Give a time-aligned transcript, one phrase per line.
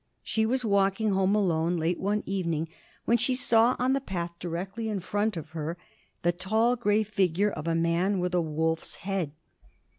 [0.23, 2.67] She was walking home alone, late one evening,
[3.05, 5.77] when she saw on the path directly in front of her
[6.23, 9.31] the tall grey figure of a man with a wolf's head.